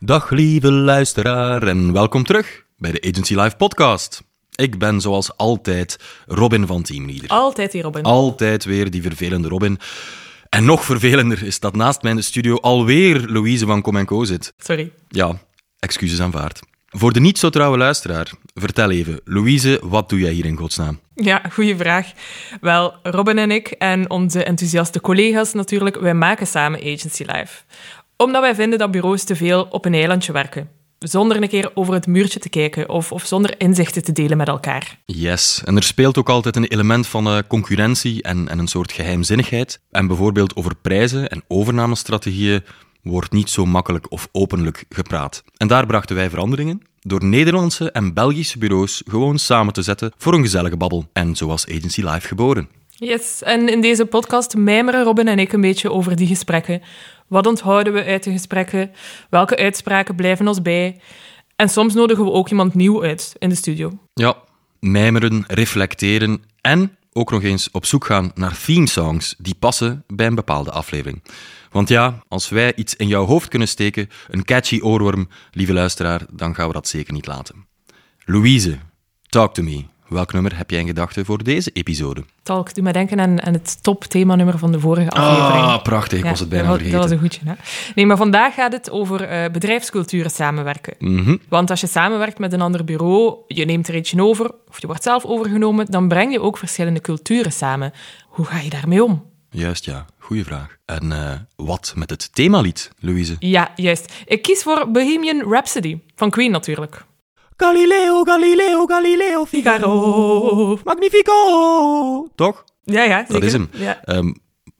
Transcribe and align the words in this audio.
Dag 0.00 0.30
lieve 0.30 0.72
luisteraar 0.72 1.62
en 1.62 1.92
welkom 1.92 2.24
terug 2.24 2.64
bij 2.76 2.92
de 2.92 3.08
Agency 3.08 3.34
Live 3.34 3.56
podcast. 3.56 4.22
Ik 4.54 4.78
ben 4.78 5.00
zoals 5.00 5.36
altijd 5.36 5.98
Robin 6.26 6.66
van 6.66 6.82
Teamleader. 6.82 7.28
Altijd 7.28 7.72
die 7.72 7.82
Robin. 7.82 8.02
Altijd 8.02 8.64
weer 8.64 8.90
die 8.90 9.02
vervelende 9.02 9.48
Robin. 9.48 9.78
En 10.48 10.64
nog 10.64 10.84
vervelender 10.84 11.42
is 11.42 11.60
dat 11.60 11.76
naast 11.76 12.02
mij 12.02 12.10
in 12.10 12.16
de 12.16 12.22
studio 12.22 12.56
alweer 12.56 13.20
Louise 13.28 13.66
van 13.66 13.82
Com 13.82 14.04
Co 14.04 14.24
zit. 14.24 14.52
Sorry. 14.58 14.92
Ja, 15.08 15.38
excuses 15.78 16.20
aanvaard. 16.20 16.60
Voor 16.86 17.12
de 17.12 17.20
niet 17.20 17.38
zo 17.38 17.50
trouwe 17.50 17.76
luisteraar, 17.76 18.30
vertel 18.54 18.90
even, 18.90 19.20
Louise, 19.24 19.80
wat 19.82 20.08
doe 20.08 20.18
jij 20.18 20.32
hier 20.32 20.44
in 20.44 20.56
godsnaam? 20.56 21.00
Ja, 21.14 21.42
goede 21.52 21.76
vraag. 21.76 22.12
Wel, 22.60 22.94
Robin 23.02 23.38
en 23.38 23.50
ik 23.50 23.68
en 23.68 24.10
onze 24.10 24.44
enthousiaste 24.44 25.00
collega's 25.00 25.52
natuurlijk, 25.52 26.00
wij 26.00 26.14
maken 26.14 26.46
samen 26.46 26.80
Agency 26.80 27.22
Live. 27.26 27.62
Omdat 28.16 28.42
wij 28.42 28.54
vinden 28.54 28.78
dat 28.78 28.90
bureaus 28.90 29.24
te 29.24 29.36
veel 29.36 29.66
op 29.70 29.84
een 29.84 29.94
eilandje 29.94 30.32
werken. 30.32 30.68
Zonder 30.98 31.42
een 31.42 31.48
keer 31.48 31.70
over 31.74 31.94
het 31.94 32.06
muurtje 32.06 32.38
te 32.38 32.48
kijken 32.48 32.88
of, 32.88 33.12
of 33.12 33.26
zonder 33.26 33.54
inzichten 33.60 34.04
te 34.04 34.12
delen 34.12 34.36
met 34.36 34.48
elkaar. 34.48 34.98
Yes, 35.04 35.62
en 35.64 35.76
er 35.76 35.82
speelt 35.82 36.18
ook 36.18 36.28
altijd 36.28 36.56
een 36.56 36.64
element 36.64 37.06
van 37.06 37.26
uh, 37.26 37.38
concurrentie 37.48 38.22
en, 38.22 38.48
en 38.48 38.58
een 38.58 38.66
soort 38.66 38.92
geheimzinnigheid. 38.92 39.80
En 39.90 40.06
bijvoorbeeld 40.06 40.56
over 40.56 40.74
prijzen 40.82 41.28
en 41.28 41.42
overnamestrategieën 41.48 42.64
wordt 43.02 43.32
niet 43.32 43.50
zo 43.50 43.66
makkelijk 43.66 44.12
of 44.12 44.28
openlijk 44.32 44.84
gepraat. 44.88 45.44
En 45.56 45.68
daar 45.68 45.86
brachten 45.86 46.16
wij 46.16 46.30
veranderingen 46.30 46.82
door 47.00 47.24
Nederlandse 47.24 47.90
en 47.90 48.14
Belgische 48.14 48.58
bureaus 48.58 49.02
gewoon 49.06 49.38
samen 49.38 49.72
te 49.72 49.82
zetten 49.82 50.12
voor 50.16 50.34
een 50.34 50.42
gezellige 50.42 50.76
babbel. 50.76 51.08
En 51.12 51.36
zo 51.36 51.46
was 51.46 51.66
Agency 51.68 52.02
Live 52.02 52.26
geboren. 52.26 52.68
Yes, 52.98 53.42
en 53.42 53.68
in 53.68 53.80
deze 53.80 54.06
podcast 54.06 54.56
mijmeren 54.56 55.04
Robin 55.04 55.28
en 55.28 55.38
ik 55.38 55.52
een 55.52 55.60
beetje 55.60 55.92
over 55.92 56.16
die 56.16 56.26
gesprekken. 56.26 56.82
Wat 57.28 57.46
onthouden 57.46 57.92
we 57.92 58.04
uit 58.04 58.22
de 58.22 58.30
gesprekken? 58.30 58.90
Welke 59.30 59.56
uitspraken 59.56 60.14
blijven 60.14 60.48
ons 60.48 60.62
bij? 60.62 61.00
En 61.56 61.68
soms 61.68 61.94
nodigen 61.94 62.24
we 62.24 62.30
ook 62.30 62.48
iemand 62.48 62.74
nieuw 62.74 63.02
uit 63.02 63.34
in 63.38 63.48
de 63.48 63.54
studio. 63.54 63.98
Ja, 64.14 64.36
mijmeren, 64.80 65.44
reflecteren 65.46 66.42
en 66.60 66.96
ook 67.12 67.30
nog 67.30 67.42
eens 67.42 67.70
op 67.70 67.84
zoek 67.84 68.04
gaan 68.04 68.30
naar 68.34 68.58
theme 68.64 68.88
songs 68.88 69.34
die 69.38 69.54
passen 69.54 70.04
bij 70.06 70.26
een 70.26 70.34
bepaalde 70.34 70.70
aflevering. 70.70 71.22
Want 71.70 71.88
ja, 71.88 72.22
als 72.28 72.48
wij 72.48 72.74
iets 72.74 72.96
in 72.96 73.08
jouw 73.08 73.24
hoofd 73.24 73.48
kunnen 73.48 73.68
steken, 73.68 74.08
een 74.28 74.44
catchy 74.44 74.80
oorworm, 74.80 75.28
lieve 75.50 75.72
luisteraar, 75.72 76.26
dan 76.32 76.54
gaan 76.54 76.66
we 76.66 76.72
dat 76.72 76.88
zeker 76.88 77.12
niet 77.12 77.26
laten. 77.26 77.66
Louise, 78.24 78.78
talk 79.28 79.54
to 79.54 79.62
me. 79.62 79.84
Welk 80.08 80.32
nummer 80.32 80.56
heb 80.56 80.70
jij 80.70 80.80
in 80.80 80.86
gedachten 80.86 81.24
voor 81.24 81.44
deze 81.44 81.70
episode? 81.72 82.24
Talk, 82.42 82.74
doe 82.74 82.82
mij 82.82 82.92
denken 82.92 83.20
aan, 83.20 83.42
aan 83.42 83.52
het 83.52 83.82
top-themanummer 83.82 84.58
van 84.58 84.72
de 84.72 84.80
vorige 84.80 85.10
aflevering. 85.10 85.64
Ah, 85.64 85.82
prachtig, 85.82 86.18
ik 86.18 86.24
was 86.24 86.40
het 86.40 86.48
bijna 86.48 86.66
dat, 86.66 86.74
vergeten. 86.74 87.00
Dat 87.00 87.08
was 87.08 87.18
een 87.18 87.24
goedje, 87.24 87.40
hè? 87.44 87.52
Nee, 87.94 88.06
maar 88.06 88.16
vandaag 88.16 88.54
gaat 88.54 88.72
het 88.72 88.90
over 88.90 89.32
uh, 89.32 89.50
bedrijfsculturen 89.50 90.30
samenwerken. 90.30 90.94
Mhm. 90.98 91.36
Want 91.48 91.70
als 91.70 91.80
je 91.80 91.86
samenwerkt 91.86 92.38
met 92.38 92.52
een 92.52 92.60
ander 92.60 92.84
bureau, 92.84 93.36
je 93.46 93.64
neemt 93.64 93.88
er 93.88 93.94
eentje 93.94 94.22
over, 94.22 94.50
of 94.68 94.80
je 94.80 94.86
wordt 94.86 95.02
zelf 95.02 95.24
overgenomen, 95.24 95.86
dan 95.86 96.08
breng 96.08 96.32
je 96.32 96.40
ook 96.40 96.58
verschillende 96.58 97.00
culturen 97.00 97.52
samen. 97.52 97.92
Hoe 98.26 98.44
ga 98.44 98.58
je 98.58 98.70
daarmee 98.70 99.04
om? 99.04 99.24
Juist, 99.50 99.84
ja. 99.84 100.06
Goeie 100.18 100.44
vraag. 100.44 100.76
En 100.84 101.04
uh, 101.04 101.32
wat 101.56 101.92
met 101.96 102.10
het 102.10 102.34
themalied, 102.34 102.90
Louise? 102.98 103.36
Ja, 103.38 103.72
juist. 103.76 104.12
Ik 104.24 104.42
kies 104.42 104.62
voor 104.62 104.90
Bohemian 104.90 105.52
Rhapsody, 105.52 105.98
van 106.14 106.30
Queen 106.30 106.50
natuurlijk. 106.50 107.04
Galileo, 107.56 108.24
Galileo, 108.24 108.86
Galileo, 108.86 109.44
Figaro, 109.44 110.78
Magnifico. 110.84 112.28
Toch? 112.34 112.64
Ja, 112.82 113.02
ja, 113.02 113.18
zeker. 113.18 113.32
Dat 113.32 113.42
is 113.42 113.52
hem. 113.52 113.68
Ja. 113.72 114.00
Um, 114.04 114.36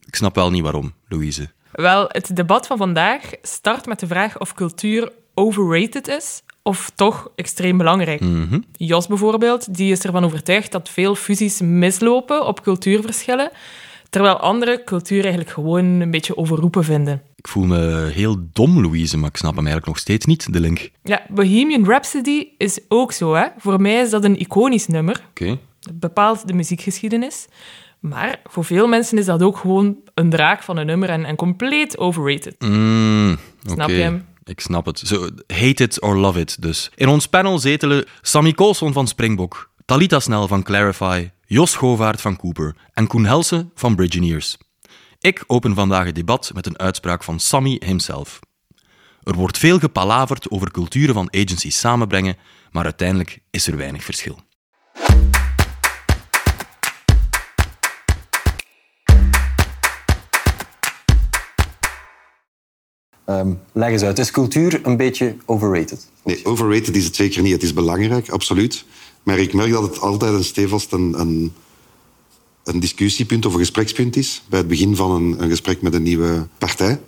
ik 0.07 0.17
snap 0.17 0.35
wel 0.35 0.51
niet 0.51 0.63
waarom, 0.63 0.93
Louise. 1.09 1.49
Wel, 1.73 2.05
het 2.09 2.37
debat 2.37 2.67
van 2.67 2.77
vandaag 2.77 3.23
start 3.43 3.87
met 3.87 4.01
de 4.01 4.07
vraag 4.07 4.39
of 4.39 4.55
cultuur 4.55 5.13
overrated 5.35 6.09
is 6.09 6.42
of 6.63 6.91
toch 6.95 7.31
extreem 7.35 7.79
belangrijk. 7.79 8.20
Mm 8.20 8.48
-hmm. 8.48 8.65
Jos 8.73 9.07
bijvoorbeeld, 9.07 9.77
die 9.77 9.92
is 9.92 10.03
ervan 10.03 10.25
overtuigd 10.25 10.73
dat 10.73 10.89
veel 10.89 11.15
fusies 11.15 11.61
mislopen 11.61 12.47
op 12.47 12.63
cultuurverschillen, 12.63 13.51
terwijl 14.11 14.36
andere 14.36 14.85
cultuur 14.85 15.20
eigenlijk 15.20 15.51
gewoon 15.51 15.85
een 15.85 16.11
beetje 16.11 16.36
overroepen 16.36 16.85
vinden. 16.85 17.23
Ik 17.46 17.52
voel 17.52 17.64
me 17.64 18.11
heel 18.12 18.36
dom, 18.52 18.80
Louise, 18.80 19.17
maar 19.17 19.29
ik 19.29 19.36
snap 19.36 19.51
hem 19.55 19.67
eigenlijk 19.67 19.86
nog 19.86 19.98
steeds 19.98 20.27
niet, 20.27 20.52
de 20.52 20.61
link. 20.61 20.90
Ja, 21.02 21.23
Bohemian 21.29 21.84
Rhapsody 21.84 22.48
is 22.58 22.80
ook 22.89 23.12
zo. 23.12 23.34
Hè? 23.34 23.46
Voor 23.58 23.80
mij 23.80 24.01
is 24.01 24.11
dat 24.11 24.24
een 24.24 24.39
iconisch 24.40 24.86
nummer. 24.86 25.20
Oké. 25.29 25.58
Het 25.80 26.01
bepaalt 26.01 26.46
de 26.46 26.52
muziekgeschiedenis. 26.52 27.46
Maar 28.01 28.40
voor 28.45 28.64
veel 28.64 28.86
mensen 28.86 29.18
is 29.18 29.24
dat 29.24 29.42
ook 29.42 29.56
gewoon 29.56 29.96
een 30.14 30.30
draak 30.30 30.62
van 30.62 30.77
een 30.77 30.86
nummer 30.86 31.08
en, 31.08 31.24
en 31.24 31.36
compleet 31.36 31.98
overrated. 31.98 32.55
Mm, 32.58 33.39
Snap 33.64 33.89
je 33.89 33.95
hem? 33.95 34.24
Ik 34.45 34.61
snap 34.61 34.86
het. 34.86 34.98
Zo, 34.98 35.29
hate 35.46 35.83
it 35.83 36.01
or 36.01 36.17
love 36.17 36.40
it, 36.40 36.62
dus. 36.62 36.90
In 36.95 37.08
ons 37.08 37.27
panel 37.27 37.58
zetelen 37.58 38.05
Sammy 38.23 38.52
Colson 38.52 38.92
van 38.92 39.06
Springbok, 39.06 39.70
Talita 39.85 40.20
Snel 40.20 40.48
van 40.48 40.62
Clarify, 40.62 41.30
Jos 41.46 41.74
Govaert 41.74 42.20
van 42.20 42.36
Cooper 42.36 42.74
en 42.92 43.06
Koen 43.06 43.24
Helsen 43.24 43.70
van 43.74 43.95
Bridgineers. 43.95 44.58
Ik 45.19 45.45
open 45.47 45.75
vandaag 45.75 46.05
het 46.05 46.15
debat 46.15 46.51
met 46.55 46.67
een 46.67 46.79
uitspraak 46.79 47.25
van 47.25 47.41
Sammy 47.41 47.83
himself. 47.85 48.39
Er 49.23 49.35
wordt 49.35 49.59
veel 49.59 49.79
gepalaverd 49.79 50.51
over 50.51 50.71
culturen 50.71 51.15
van 51.15 51.33
agencies 51.35 51.79
samenbrengen, 51.79 52.37
maar 52.71 52.85
uiteindelijk 52.85 53.39
is 53.51 53.67
er 53.67 53.77
weinig 53.77 54.05
verschil. 54.05 54.39
Um, 63.29 63.61
leg 63.73 63.91
eens 63.91 64.03
uit, 64.03 64.19
is 64.19 64.31
cultuur 64.31 64.81
een 64.83 64.97
beetje 64.97 65.37
overrated? 65.45 66.11
Nee, 66.25 66.45
overrated 66.45 66.97
is 66.97 67.05
het 67.05 67.17
zeker 67.17 67.43
niet. 67.43 67.53
Het 67.53 67.63
is 67.63 67.73
belangrijk, 67.73 68.29
absoluut. 68.29 68.85
Maar 69.23 69.39
ik 69.39 69.53
merk 69.53 69.71
dat 69.71 69.83
het 69.83 70.01
altijd 70.01 70.33
een 70.33 70.45
stevast 70.45 70.93
een, 70.93 71.21
een, 71.21 71.55
een 72.67 72.81
discussiepunt 72.81 73.47
of 73.47 73.53
een 73.53 73.59
gesprekspunt 73.59 74.17
is 74.17 74.43
bij 74.49 74.59
het 74.59 74.69
begin 74.69 74.97
van 74.97 75.11
een, 75.11 75.43
een 75.43 75.49
gesprek 75.49 75.83
met 75.83 75.95
een 75.95 76.03
nieuwe 76.03 76.47
partij. 76.59 77.01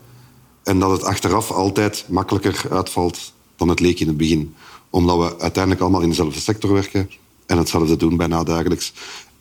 En 0.63 0.79
dat 0.79 0.91
het 0.91 1.03
achteraf 1.03 1.51
altijd 1.51 2.05
makkelijker 2.09 2.67
uitvalt 2.71 3.33
dan 3.57 3.69
het 3.69 3.81
leek 3.81 4.01
in 4.01 4.07
het 4.07 4.17
begin. 4.17 4.55
Omdat 4.91 5.19
we 5.19 5.41
uiteindelijk 5.41 5.83
allemaal 5.83 6.01
in 6.01 6.09
dezelfde 6.09 6.41
sector 6.41 6.73
werken 6.73 7.11
en 7.47 7.59
hetzelfde 7.59 7.97
doen 7.97 8.17
bijna 8.17 8.43
dagelijks. 8.43 8.93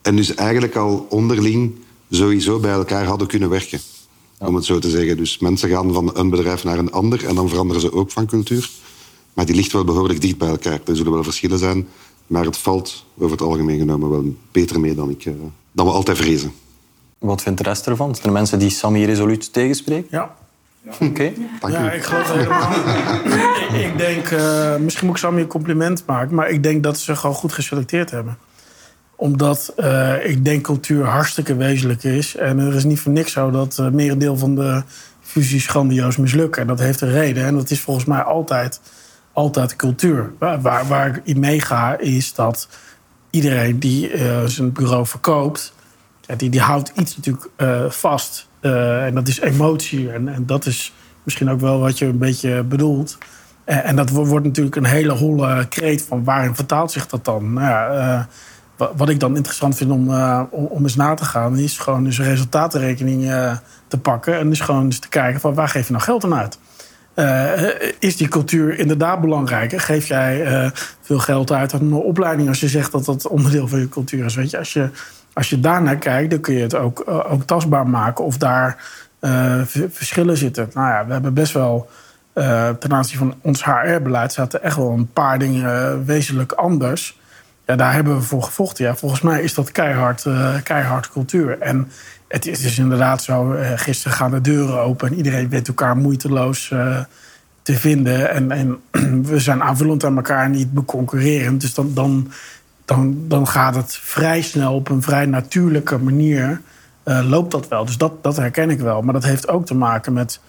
En 0.02 0.16
dus 0.16 0.34
eigenlijk 0.34 0.76
al 0.76 1.06
onderling 1.10 1.76
sowieso 2.10 2.60
bij 2.60 2.72
elkaar 2.72 3.06
hadden 3.06 3.28
kunnen 3.28 3.50
werken. 3.50 3.80
Om 4.38 4.56
het 4.56 4.66
zo 4.66 4.80
te 4.80 4.90
zeggen. 4.90 5.18
Dus 5.18 5.38
mensen 5.38 5.70
gaan 5.70 5.94
van 5.94 6.18
een 6.18 6.30
bedrijf 6.30 6.64
naar 6.64 6.78
een 6.78 6.92
ander 6.92 7.26
en 7.26 7.36
dan 7.36 7.50
veranderen 7.50 7.82
ze 7.82 7.94
ook 7.94 8.12
van 8.12 8.26
cultuur. 8.26 8.70
Maar 9.34 9.46
die 9.46 9.56
ligt 9.56 9.72
wel 9.72 9.84
behoorlijk 9.84 10.22
dicht 10.22 10.38
bij 10.38 10.50
elkaar. 10.50 10.82
Er 10.86 10.96
zullen 10.96 11.12
wel 11.12 11.24
verschillen 11.24 11.60
zijn, 11.60 11.88
maar 12.28 12.46
het 12.46 12.58
valt 12.58 13.06
over 13.18 13.32
het 13.32 13.42
algemeen 13.42 13.80
genomen 13.80 14.10
wel 14.10 14.36
beter 14.52 14.80
mee 14.80 14.96
dan, 14.96 15.10
ik, 15.10 15.26
dan 15.78 15.86
we 15.86 15.92
altijd 15.92 16.18
vrezen. 16.18 16.52
Wat 17.18 17.42
vindt 17.42 17.58
de 17.58 17.70
rest 17.70 17.88
ervan? 17.88 18.16
Zijn 18.16 18.28
er 18.28 18.34
mensen 18.34 18.60
die 18.60 18.70
Sammy 18.70 19.04
resoluut 19.04 19.54
tegenspreken? 19.54 20.08
Ja. 20.12 20.36
Oké. 20.86 21.04
Okay. 21.04 21.34
Dank 21.60 21.74
ja, 21.74 21.92
ik 21.92 22.04
geloof 22.04 22.34
helemaal. 22.34 22.72
ik 23.88 23.98
denk, 23.98 24.32
uh, 24.32 24.76
misschien 24.76 25.08
moet 25.08 25.16
ik 25.16 25.22
Sammy 25.22 25.42
een 25.42 25.48
compliment 25.48 26.04
maken, 26.06 26.36
maar 26.36 26.50
ik 26.50 26.64
denk 26.64 26.84
dat 26.84 27.00
ze 27.00 27.16
gewoon 27.16 27.36
goed 27.36 27.54
geselecteerd 27.54 28.12
hebben 28.12 28.38
omdat 29.20 29.74
uh, 29.78 30.26
ik 30.26 30.46
denk 30.46 30.64
cultuur 30.64 31.06
hartstikke 31.06 31.56
wezenlijk 31.56 32.04
is. 32.04 32.36
En 32.36 32.60
er 32.60 32.76
is 32.76 32.84
niet 32.84 33.00
voor 33.00 33.12
niks 33.12 33.32
zo 33.32 33.52
dat 33.52 33.78
uh, 33.80 33.90
merendeel 33.90 34.38
van 34.38 34.56
de 34.56 34.84
fusies 35.22 35.68
grandioos 35.68 36.18
mislukken. 36.18 36.62
En 36.62 36.68
dat 36.68 36.80
heeft 36.80 37.02
een 37.02 37.12
reden. 37.12 37.46
En 37.46 37.56
dat 37.56 37.70
is 37.70 37.80
volgens 37.80 38.06
mij 38.06 38.22
altijd, 38.22 38.82
altijd 39.34 39.76
cultuur. 39.76 40.32
Waar, 40.40 40.62
waar, 40.62 40.88
waar 40.88 41.08
ik 41.08 41.22
in 41.24 41.40
meega 41.40 41.98
is 41.98 42.34
dat 42.34 42.68
iedereen 43.30 43.80
die 43.80 44.12
uh, 44.12 44.44
zijn 44.46 44.72
bureau 44.72 45.06
verkoopt... 45.06 45.76
Die, 46.38 46.50
die 46.50 46.62
houdt 46.62 46.92
iets 46.96 47.18
natuurlijk 47.18 47.50
vast. 47.94 48.48
en 48.62 49.13
dat 49.13 49.28
is 49.28 49.40
emotie. 49.40 50.12
En, 50.12 50.28
en 50.28 50.46
dat 50.46 50.66
is 50.66 50.94
misschien 51.24 51.50
ook 51.50 51.60
wel 51.60 51.80
wat 51.80 51.98
je 51.98 52.06
een 52.06 52.18
beetje 52.18 52.63
bedoelt. 52.63 53.18
en 53.66 53.96
dat 53.96 54.10
wordt 54.10 54.46
natuurlijk 54.46 54.75
een 54.75 54.86
hele 54.86 55.12
holle 55.12 55.66
kreet 55.69 56.01
van 56.01 56.24
waarin 56.24 56.56
vertaalt 56.56 56.92
zich 56.92 57.07
dat 57.07 57.25
dan? 57.25 57.54
Nou 57.54 57.68
ja, 57.68 58.28
wat 58.78 59.10
ik 59.10 59.19
dan 59.19 59.36
interessant 59.36 59.78
vind 59.78 59.92
om, 59.92 60.13
om, 60.50 60.66
om, 60.66 60.84
eens 60.84 60.96
na 60.96 61.13
te 61.13 61.25
gaan, 61.25 61.57
is 61.57 61.78
gewoon 61.78 62.04
dus 62.04 62.19
resultatenrekening 62.19 63.31
te 63.88 63.98
pakken. 63.98 64.40
En 64.40 64.50
dus 64.50 64.60
gewoon 64.60 64.84
eens 64.84 65.00
te 65.00 65.10
kijken 65.10 65.40
van 65.40 65.54
waar 65.54 65.69
geef 65.69 65.86
je 65.86 65.94
nou 65.94 66.04
geld 66.04 66.24
aan 66.24 66.36
uit? 66.36 66.60
Uh, 67.19 67.69
is 68.00 68.18
die 68.18 68.28
cultuur 68.28 68.80
inderdaad 68.80 69.22
belangrijk? 69.22 69.81
Geef 69.81 70.08
jij 70.08 70.72
veel 71.02 71.19
geld 71.19 71.52
uit 71.52 71.74
aan 71.74 71.81
een 71.81 71.94
opleiding 71.94 72.48
als 72.48 72.60
je 72.60 72.68
zegt 72.68 72.92
dat 72.92 73.06
dat 73.06 73.28
onderdeel 73.28 73.68
van 73.68 73.80
je 73.80 73.90
cultuur 73.90 74.25
is? 74.25 74.36
Weet 74.36 74.50
je, 74.50 74.58
als 74.58 74.74
je, 74.74 74.90
als 75.34 75.50
je 75.50 75.60
daarnaar 75.60 75.98
kijkt, 75.98 76.30
dan 76.30 76.40
kun 76.40 76.54
je 76.54 76.62
het 76.62 76.75
ook, 76.75 77.04
ook 77.08 77.44
tastbaar 77.44 77.88
maken 77.88 78.25
of 78.25 78.38
daar 78.38 78.78
verschillen 79.90 80.38
zitten. 80.38 80.69
Nou 80.74 80.88
ja, 80.88 81.06
we 81.06 81.14
hebben 81.14 81.34
best 81.34 81.54
wel. 81.54 81.90
ten 82.80 82.94
aanzien 82.94 83.18
van 83.18 83.36
ons 83.42 83.66
HR-beleid 83.66 84.34
zaten 84.34 84.63
echt 84.63 84.75
wel 84.75 84.92
een 84.92 85.12
paar 85.13 85.40
dingen 85.40 86.06
wezenlijk 86.06 86.52
anders. 86.52 87.20
Ja, 87.66 87.75
daar 87.75 87.94
hebben 87.94 88.16
we 88.16 88.22
voor 88.22 88.44
gevochten. 88.44 88.86
Ja, 88.86 88.96
volgens 88.96 89.22
mij 89.22 89.42
is 89.42 89.54
dat 89.54 89.72
keihard, 89.72 90.25
keihard 90.63 91.12
cultuur. 91.12 91.60
En 91.60 91.92
het 92.27 92.45
is 92.45 92.62
dus 92.62 92.79
inderdaad 92.79 93.24
zo, 93.24 93.53
uh, 93.53 93.71
gisteren 93.75 94.18
gaan 94.18 94.31
de 94.31 94.41
deuren 94.41 94.81
open... 94.81 95.07
en 95.07 95.15
iedereen 95.15 95.50
weet 95.50 95.68
elkaar 95.68 95.97
moeiteloos 95.97 96.69
uh, 96.69 97.00
te 97.62 97.74
vinden. 97.74 98.29
En, 98.31 98.51
en 98.51 98.79
we 99.31 99.39
zijn 99.39 99.63
aanvullend 99.63 100.03
aan 100.03 100.15
elkaar, 100.15 100.50
niet 100.50 100.74
beconcurrerend. 100.74 101.62
Dus 101.62 101.74
dan, 101.74 101.94
dan, 101.94 102.31
dan, 102.85 103.25
dan 103.27 103.47
gaat 103.47 103.75
het 103.75 103.95
vrij 103.95 104.41
snel 104.41 104.74
op 104.74 104.89
een 104.89 105.01
vrij 105.01 105.25
natuurlijke 105.25 105.97
manier. 105.97 106.62
eh, 107.03 107.29
loopt 107.29 107.51
dat 107.51 107.68
wel. 107.68 107.85
Dus 107.85 107.97
dat, 107.97 108.24
dat 108.24 108.38
herken 108.38 108.69
ik 108.69 108.79
wel. 108.79 109.01
Maar 109.01 109.13
dat 109.13 109.24
heeft 109.24 109.47
ook 109.47 109.65
te 109.65 109.75
maken 109.75 110.13
met 110.13 110.39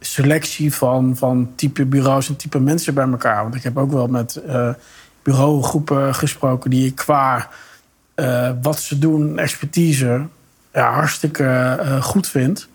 selectie 0.00 0.74
van, 0.74 1.16
van 1.16 1.52
type 1.54 1.84
bureaus 1.84 2.28
en 2.28 2.36
type 2.36 2.60
mensen 2.60 2.94
bij 2.94 3.08
elkaar. 3.08 3.42
Want 3.42 3.54
ik 3.54 3.62
heb 3.62 3.78
ook 3.78 3.92
wel 3.92 4.06
met 4.06 4.36
eh, 4.36 4.70
bureaugroepen 5.22 6.14
gesproken 6.14 6.70
die 6.70 6.92
qua 6.92 7.48
eh, 8.14 8.50
wat 8.62 8.78
ze 8.80 8.98
doen, 8.98 9.38
expertise, 9.38 10.26
ja, 10.76 10.92
hartstikke 10.92 11.44
eh, 11.44 12.02
goed 12.02 12.28
vind. 12.28 12.68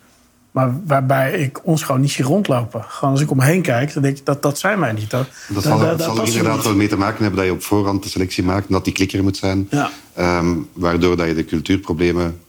Maar 0.50 0.74
waarbij 0.86 1.32
ik 1.32 1.60
ons 1.66 1.82
gewoon 1.82 2.00
niet 2.00 2.10
zie 2.10 2.24
rondlopen. 2.24 2.84
Gewoon 2.88 3.12
als 3.14 3.22
ik 3.22 3.30
omheen 3.30 3.62
kijk, 3.62 3.92
dan 3.94 4.02
denk 4.02 4.16
ik 4.18 4.24
dat 4.26 4.42
dat 4.42 4.58
zijn 4.58 4.80
wij 4.80 4.92
niet. 4.92 5.10
Dat, 5.10 5.26
Dat 5.48 5.62
zal, 5.62 5.78
dat- 5.78 5.88
dat 5.88 5.98
dat 5.98 6.06
zal 6.16 6.18
er 6.26 6.26
inderdaad 6.32 6.64
wel 6.64 6.74
mee 6.74 6.88
te 6.88 6.96
maken 6.96 7.22
hebben 7.22 7.36
dat 7.40 7.46
je 7.48 7.52
op 7.56 7.62
voorhand 7.62 8.02
de 8.02 8.08
selectie 8.08 8.44
maakt 8.44 8.66
en 8.66 8.72
dat 8.72 8.84
die 8.84 8.92
klikker 8.92 9.22
moet 9.22 9.36
zijn. 9.36 9.66
Ja. 9.70 9.90
Ehm, 10.14 10.54
waardoor 10.72 11.16
dat 11.16 11.26
je 11.26 11.34
de 11.34 11.44
cultuurproblemen 11.44 12.40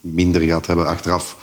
minder 0.00 0.40
gaat 0.40 0.66
hebben 0.66 0.86
achteraf. 0.86 1.36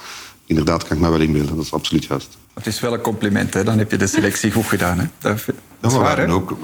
Inderdaad, 0.46 0.88
kan 0.88 0.98
ik 0.98 1.04
me 1.04 1.10
wel 1.10 1.20
inbeelden. 1.20 1.56
Dat 1.56 1.66
is 1.66 1.74
absoluut 1.74 2.06
juist. 2.06 2.38
Het 2.54 2.68
is 2.68 2.80
wel 2.80 2.94
een 2.94 3.02
compliment, 3.02 3.54
hè? 3.54 3.64
dan 3.64 3.78
heb 3.78 3.92
je 3.92 3.98
de 3.98 4.08
selectie 4.08 4.52
goed 4.52 4.66
gedaan. 4.66 5.00
Hè? 5.00 5.06
Dat, 5.20 5.46
dat 5.80 5.92
Ja, 5.92 5.98
waar, 5.98 6.18
hè? 6.18 6.32
ook, 6.32 6.58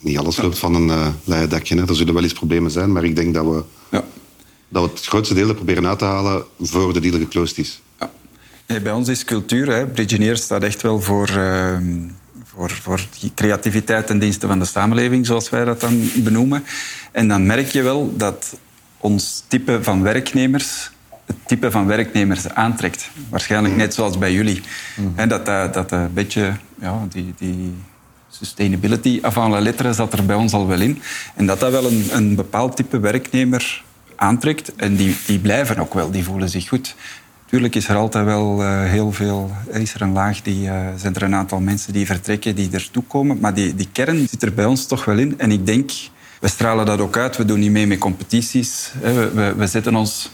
niet 0.00 0.18
alles 0.18 0.36
loopt 0.36 0.58
van 0.58 0.74
een 0.74 0.90
eh 0.90 1.06
leien 1.24 1.48
dakje. 1.48 1.76
Hè. 1.76 1.88
Er 1.88 1.94
zullen 1.96 2.14
wel 2.14 2.22
eens 2.22 2.32
problemen 2.32 2.70
zijn, 2.70 2.92
maar 2.92 3.04
ik 3.04 3.16
denk 3.16 3.34
dat 3.34 3.44
we, 3.44 3.62
Ja. 3.88 4.04
Dat 4.68 4.82
we 4.82 4.90
het 4.90 5.06
grootste 5.06 5.34
deel 5.34 5.48
er 5.48 5.54
proberen 5.54 5.86
uit 5.86 5.98
te 5.98 6.04
halen 6.04 6.44
voor 6.60 6.92
de 6.92 7.00
deal 7.00 7.18
geclosed 7.18 7.58
is. 7.58 7.80
Ja. 8.00 8.10
Nee, 8.66 8.80
bij 8.80 8.92
ons 8.92 9.08
is 9.08 9.24
cultuur. 9.24 9.70
Hè. 9.70 9.86
Bridgeneer 9.86 10.36
staat 10.36 10.62
echt 10.62 10.82
wel 10.82 11.00
voor, 11.00 11.28
ehm, 11.28 12.08
voor, 12.44 12.70
voor 12.70 13.00
die 13.20 13.32
creativiteit 13.34 14.10
en 14.10 14.18
diensten 14.18 14.48
van 14.48 14.58
de 14.58 14.64
samenleving, 14.64 15.26
zoals 15.26 15.50
wij 15.50 15.64
dat 15.64 15.80
dan 15.80 16.10
benoemen. 16.14 16.64
En 17.12 17.28
dan 17.28 17.46
merk 17.46 17.68
je 17.68 17.82
wel 17.82 18.16
dat 18.16 18.56
ons 18.98 19.44
type 19.48 19.82
van 19.82 20.02
werknemers 20.02 20.90
het 21.26 21.36
type 21.46 21.70
van 21.70 21.86
werknemers 21.86 22.48
aantrekt. 22.48 23.10
Waarschijnlijk 23.28 23.76
net 23.76 23.94
zoals 23.94 24.18
bij 24.18 24.32
jullie. 24.32 24.62
En 25.14 25.28
dat, 25.28 25.46
dat, 25.46 25.74
dat 25.74 25.92
een 25.92 26.12
beetje 26.12 26.52
ja, 26.80 27.06
die, 27.08 27.34
die 27.38 27.74
sustainability 28.28 29.18
avant 29.22 29.52
la 29.52 29.60
lettre 29.60 29.92
zat 29.92 30.12
er 30.12 30.26
bij 30.26 30.36
ons 30.36 30.52
al 30.52 30.66
wel 30.66 30.80
in. 30.80 31.02
En 31.34 31.46
dat 31.46 31.60
dat 31.60 31.70
wel 31.70 31.86
een, 31.86 32.08
een 32.10 32.34
bepaald 32.34 32.76
type 32.76 32.98
werknemer 32.98 33.84
aantrekt. 34.16 34.74
En 34.74 34.96
die, 34.96 35.16
die 35.26 35.38
blijven 35.38 35.78
ook 35.78 35.94
wel, 35.94 36.10
die 36.10 36.24
voelen 36.24 36.48
zich 36.48 36.68
goed. 36.68 36.94
Tuurlijk 37.46 37.74
is 37.74 37.88
er 37.88 37.96
altijd 37.96 38.24
wel 38.24 38.62
eh, 38.62 38.82
heel 38.82 39.12
veel... 39.12 39.50
Er 39.72 39.80
is 39.80 39.94
er 39.94 40.02
een 40.02 40.12
laag, 40.12 40.42
die, 40.42 40.68
eh, 40.68 40.86
zijn 40.96 41.14
er 41.14 41.22
een 41.22 41.34
aantal 41.34 41.60
mensen 41.60 41.92
die 41.92 42.06
vertrekken, 42.06 42.54
die 42.54 42.70
ertoe 42.72 43.02
komen. 43.02 43.38
Maar 43.40 43.54
die, 43.54 43.74
die 43.74 43.88
kern 43.92 44.28
zit 44.28 44.42
er 44.42 44.54
bij 44.54 44.64
ons 44.64 44.86
toch 44.86 45.04
wel 45.04 45.18
in. 45.18 45.38
En 45.38 45.50
ik 45.50 45.66
denk, 45.66 45.90
we 46.40 46.48
stralen 46.48 46.86
dat 46.86 47.00
ook 47.00 47.16
uit. 47.16 47.36
We 47.36 47.44
doen 47.44 47.60
niet 47.60 47.70
mee 47.70 47.86
met 47.86 47.98
competities. 47.98 48.92
We, 49.00 49.30
we, 49.34 49.54
we 49.56 49.66
zetten 49.66 49.96
ons 49.96 50.30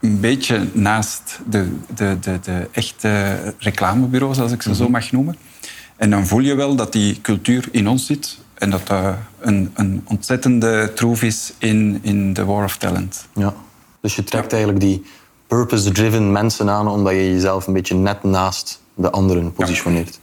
een 0.00 0.20
beetje 0.20 0.66
naast 0.72 1.38
de, 1.50 1.68
de, 1.94 2.16
de, 2.20 2.38
de 2.42 2.68
echte 2.72 3.36
reclamebureaus, 3.58 4.38
als 4.38 4.52
ik 4.52 4.62
ze 4.62 4.74
zo 4.74 4.88
mag 4.88 5.12
noemen. 5.12 5.36
En 5.96 6.10
dan 6.10 6.26
voel 6.26 6.40
je 6.40 6.54
wel 6.54 6.76
dat 6.76 6.92
die 6.92 7.20
cultuur 7.20 7.68
in 7.70 7.88
ons 7.88 8.06
zit. 8.06 8.38
En 8.58 8.70
dat 8.70 8.86
dat 8.86 9.14
een, 9.40 9.70
een 9.74 10.04
ontzettende 10.08 10.92
troef 10.94 11.22
is 11.22 11.52
in, 11.58 11.98
in 12.02 12.32
de 12.32 12.44
War 12.44 12.64
of 12.64 12.76
Talent. 12.76 13.26
Ja. 13.34 13.54
Dus 14.00 14.16
je 14.16 14.24
trekt 14.24 14.52
eigenlijk 14.52 14.82
die 14.82 15.04
purpose-driven 15.46 16.32
mensen 16.32 16.70
aan 16.70 16.88
omdat 16.88 17.12
je 17.12 17.32
jezelf 17.32 17.66
een 17.66 17.72
beetje 17.72 17.94
net 17.94 18.22
naast 18.22 18.80
de 18.94 19.10
anderen 19.10 19.52
positioneert. 19.52 20.20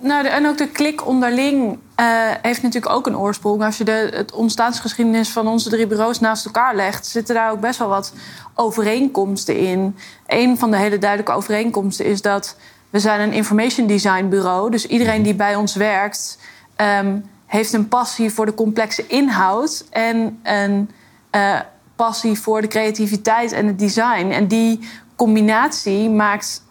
Nou, 0.00 0.22
de- 0.22 0.28
en 0.28 0.46
ook 0.46 0.58
de 0.58 0.68
klik 0.68 1.06
onderling 1.06 1.78
eh, 1.94 2.06
heeft 2.42 2.62
natuurlijk 2.62 2.92
ook 2.92 3.06
een 3.06 3.18
oorsprong. 3.18 3.62
Als 3.62 3.78
je 3.78 3.84
de 3.84 4.10
het 4.14 4.32
ontstaansgeschiedenis 4.32 5.30
van 5.30 5.46
onze 5.48 5.68
drie 5.70 5.86
bureaus 5.86 6.20
naast 6.20 6.44
elkaar 6.44 6.76
legt, 6.76 7.06
zitten 7.06 7.34
daar 7.34 7.50
ook 7.50 7.60
best 7.60 7.78
wel 7.78 7.88
wat 7.88 8.12
overeenkomsten 8.54 9.56
in. 9.56 9.96
Een 10.26 10.58
van 10.58 10.70
de 10.70 10.76
hele 10.76 10.98
duidelijke 10.98 11.32
overeenkomsten 11.32 12.04
is 12.04 12.22
dat 12.22 12.56
we 12.90 12.98
zijn 12.98 13.20
een 13.20 13.32
information 13.32 13.86
design 13.86 14.28
bureau. 14.28 14.70
Dus 14.70 14.86
iedereen 14.86 15.22
die 15.22 15.34
bij 15.34 15.54
ons 15.54 15.74
werkt, 15.74 16.38
ehm, 16.76 17.18
heeft 17.46 17.72
een 17.72 17.88
passie 17.88 18.30
voor 18.32 18.46
de 18.46 18.54
complexe 18.54 19.06
inhoud 19.06 19.84
en 19.90 20.38
een 20.42 20.90
eh, 21.30 21.60
passie 21.96 22.40
voor 22.40 22.60
de 22.60 22.66
creativiteit 22.68 23.52
en 23.52 23.66
het 23.66 23.78
design. 23.78 24.30
En 24.30 24.46
die 24.46 24.88
combinatie 25.16 26.10
maakt 26.10 26.62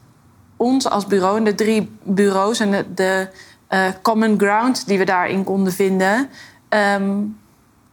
ons 0.57 0.89
als 0.89 1.05
bureau 1.05 1.37
en 1.37 1.43
de 1.43 1.55
drie 1.55 1.97
bureaus 2.03 2.59
en 2.59 2.71
de, 2.71 2.93
de 2.93 3.27
eh, 3.67 3.85
common 4.01 4.39
ground 4.39 4.87
die 4.87 4.97
we 4.97 5.05
daarin 5.05 5.43
konden 5.43 5.73
vinden. 5.73 6.29
ehm, 6.69 7.19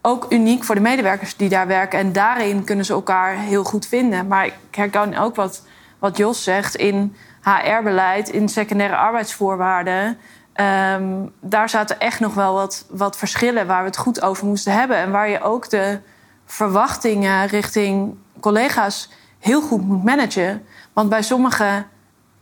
ook 0.01 0.25
uniek 0.29 0.63
voor 0.63 0.75
de 0.75 0.81
medewerkers 0.81 1.35
die 1.35 1.49
daar 1.49 1.67
werken. 1.67 1.99
En 1.99 2.13
daarin 2.13 2.63
kunnen 2.63 2.85
ze 2.85 2.93
elkaar 2.93 3.35
heel 3.35 3.63
goed 3.63 3.87
vinden. 3.87 4.27
Maar 4.27 4.45
ik 4.45 4.53
herken 4.71 5.17
ook 5.17 5.35
wat, 5.35 5.63
wat 5.99 6.17
Jos 6.17 6.43
zegt 6.43 6.75
in 6.75 7.15
HR-beleid, 7.41 8.29
in 8.29 8.49
secundaire 8.49 8.95
arbeidsvoorwaarden. 8.95 10.17
Ehm, 10.53 11.03
daar 11.41 11.69
zaten 11.69 11.99
echt 11.99 12.19
nog 12.19 12.33
wel 12.33 12.53
wat, 12.53 12.85
wat 12.89 13.17
verschillen 13.17 13.67
waar 13.67 13.81
we 13.81 13.87
het 13.87 13.97
goed 13.97 14.21
over 14.21 14.45
moesten 14.45 14.73
hebben. 14.73 14.97
En 14.97 15.11
waar 15.11 15.29
je 15.29 15.41
ook 15.41 15.69
de 15.69 15.99
verwachtingen 16.45 17.47
richting 17.47 18.15
collega's 18.39 19.09
heel 19.39 19.61
goed 19.61 19.81
moet 19.81 20.03
managen. 20.03 20.65
Want 20.93 21.09
bij 21.09 21.21
sommigen 21.21 21.87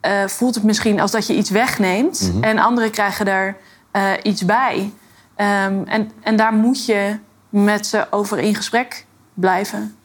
eh, 0.04 0.28
voelt 0.28 0.56
het 0.56 0.64
misschien 0.64 1.00
als 1.00 1.12
dat 1.12 1.28
je 1.28 1.36
iets 1.36 1.50
wegneemt. 1.50 2.32
En 2.42 2.60
anderen 2.60 2.92
krijgen 2.92 3.28
er 3.28 3.56
eh, 3.92 4.12
iets 4.24 4.46
bij. 4.46 4.92
Ehm, 5.36 5.82
en, 5.86 6.12
en 6.22 6.36
daar 6.36 6.54
moet 6.54 6.86
je 6.86 7.18
met 7.50 7.88
ze 7.88 8.06
over 8.10 8.38
in 8.40 8.56
gesprek 8.56 9.06
blijven. 9.34 9.96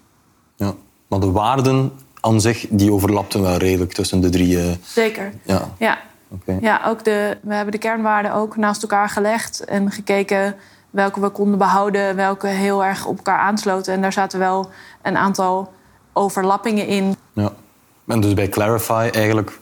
Ja. 0.56 0.74
Maar 1.08 1.20
de 1.20 1.30
waarden 1.30 1.92
aan 2.20 2.40
zich 2.40 2.66
die 2.70 2.92
overlapten 2.92 3.42
wel 3.42 3.56
redelijk 3.56 3.92
tussen 3.92 4.20
de 4.20 4.28
drie. 4.28 4.58
eh, 4.60 4.70
Zeker. 4.82 5.32
ja, 5.42 5.68
Ja, 5.78 5.98
oké. 6.30 6.58
ja 6.60 6.80
ook 6.86 7.04
de, 7.04 7.38
we 7.42 7.54
hebben 7.54 7.72
de 7.72 7.78
kernwaarden 7.78 8.32
ook 8.34 8.56
naast 8.56 8.82
elkaar 8.82 9.08
gelegd. 9.08 9.64
En 9.64 9.90
gekeken 9.90 10.54
welke 10.90 11.20
we 11.20 11.28
konden 11.28 11.58
behouden. 11.58 12.16
Welke 12.16 12.46
heel 12.46 12.84
erg 12.84 13.06
op 13.06 13.16
elkaar 13.16 13.38
aansloten. 13.38 13.94
En 13.94 14.00
daar 14.00 14.12
zaten 14.12 14.38
wel 14.38 14.70
een 15.02 15.16
aantal 15.16 15.72
overlappingen 16.12 16.86
in. 16.86 17.16
Ja. 17.32 17.52
En 18.06 18.20
dus 18.20 18.34
bij 18.34 18.48
Clarify 18.48 19.08
eigenlijk 19.12 19.58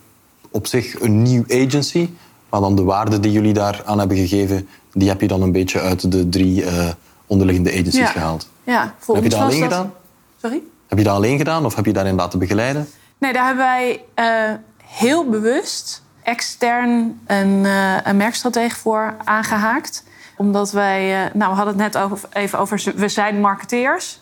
op 0.57 0.67
zich 0.67 1.01
een 1.01 1.23
nieuw 1.23 1.45
agency. 1.49 2.09
Maar 2.51 2.61
dan 2.61 2.77
de 2.77 2.83
waarden 2.83 3.21
die 3.21 3.33
jullie 3.33 3.53
daar 3.53 3.83
aan 3.85 3.99
hebben 3.99 4.17
gegeven, 4.17 4.69
die 4.93 5.09
heb 5.09 5.21
je 5.21 5.29
dan 5.29 5.43
een 5.43 5.53
beetje 5.53 5.81
uit 5.81 6.13
de 6.13 6.29
drie 6.29 6.65
eh, 6.65 6.89
onderliggende 7.27 7.71
agencies 7.71 7.95
Ja. 7.99 8.07
gehaald. 8.07 8.49
Ja, 8.65 8.95
voor 8.99 9.15
Heb 9.15 9.25
je 9.25 9.31
dat 9.31 9.39
alleen 9.41 9.61
dat- 9.61 9.69
gedaan? 9.73 9.93
Sorry? 10.41 10.61
Heb 10.89 10.99
je 10.99 11.05
dat 11.05 11.15
alleen 11.15 11.39
gedaan 11.39 11.65
of 11.65 11.75
heb 11.75 11.85
je 11.87 11.93
daarin 11.93 12.15
laten 12.15 12.39
begeleiden? 12.39 12.89
Nee, 13.19 13.33
daar 13.33 13.47
hebben 13.47 13.65
wij 13.65 14.03
eh, 14.15 14.55
heel 14.85 15.29
bewust 15.29 16.03
extern 16.23 17.21
een, 17.27 17.65
eh 17.67 17.97
een 18.05 18.17
merkstratege 18.17 18.77
voor 18.77 19.15
aangehaakt. 19.25 20.05
Omdat 20.37 20.71
wij, 20.71 21.31
nou 21.35 21.51
we 21.51 21.57
hadden 21.57 21.67
het 21.81 21.93
net 21.93 22.03
over, 22.03 22.19
even 22.33 22.59
over, 22.59 22.93
we 22.97 23.09
zijn 23.09 23.41
marketeers. 23.41 24.21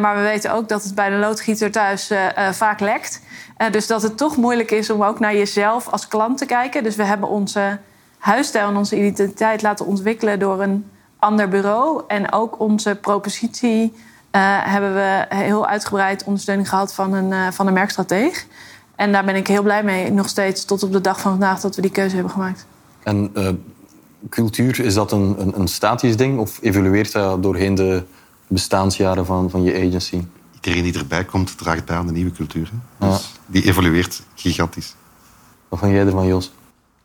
Maar 0.00 0.16
we 0.16 0.22
weten 0.22 0.52
ook 0.52 0.68
dat 0.68 0.84
het 0.84 0.94
bij 0.94 1.10
de 1.10 1.16
loodgieter 1.16 1.70
thuis 1.70 2.10
vaak 2.52 2.80
lekt. 2.80 3.20
Eh, 3.56 3.70
dus 3.70 3.86
dat 3.86 4.02
het 4.02 4.16
toch 4.16 4.36
moeilijk 4.36 4.70
is 4.70 4.90
om 4.90 5.04
ook 5.04 5.20
naar 5.20 5.36
jezelf 5.36 5.88
als 5.88 6.08
klant 6.08 6.38
te 6.38 6.46
kijken. 6.46 6.82
Dus 6.82 6.96
we 6.96 7.04
hebben 7.04 7.28
onze 7.28 7.78
huisstijl 8.18 8.68
en 8.68 8.76
onze 8.76 8.96
identiteit 8.96 9.62
laten 9.62 9.86
ontwikkelen 9.86 10.38
door 10.38 10.62
een 10.62 10.90
ander 11.18 11.48
bureau. 11.48 12.02
En 12.08 12.32
ook 12.32 12.60
onze 12.60 12.98
propositie 13.00 13.92
eh, 14.30 14.40
hebben 14.42 14.94
we 14.94 15.26
heel 15.28 15.66
uitgebreid 15.66 16.24
ondersteuning 16.24 16.68
gehad 16.68 16.94
van 16.94 17.12
een, 17.12 17.32
eh, 17.32 17.50
van 17.50 17.66
een 17.66 17.72
merkstrateeg. 17.72 18.46
En 18.94 19.12
daar 19.12 19.24
ben 19.24 19.36
ik 19.36 19.46
heel 19.46 19.62
blij 19.62 19.84
mee, 19.84 20.12
nog 20.12 20.28
steeds 20.28 20.64
tot 20.64 20.82
op 20.82 20.92
de 20.92 21.00
dag 21.00 21.20
van 21.20 21.30
vandaag 21.30 21.60
dat 21.60 21.76
we 21.76 21.82
die 21.82 21.90
keuze 21.90 22.14
hebben 22.14 22.32
gemaakt. 22.32 22.66
En 23.02 23.32
cultuur, 24.28 24.80
is 24.80 24.94
dat 24.94 25.12
een, 25.12 25.34
een, 25.38 25.60
een 25.60 25.68
statisch 25.68 26.16
ding 26.16 26.38
of 26.38 26.58
evolueert 26.62 27.12
dat 27.12 27.42
doorheen 27.42 27.74
de 27.74 28.04
bestaansjaren 28.46 29.26
van, 29.26 29.50
van 29.50 29.62
je 29.62 29.86
agency? 29.86 30.20
Iedereen 30.66 30.90
die 30.90 31.00
erbij 31.00 31.24
komt, 31.24 31.58
draagt 31.58 31.84
bij 31.84 31.96
aan 31.96 32.06
de 32.06 32.12
nieuwe 32.12 32.32
cultuur. 32.32 32.70
hè. 32.98 33.08
Dus 33.08 33.32
die 33.46 33.64
evolueert 33.64 34.22
gigantisch. 34.34 34.94
Wat 35.68 35.78
van 35.78 35.90
jij 35.90 36.06
ervan, 36.06 36.26
Jos? 36.26 36.52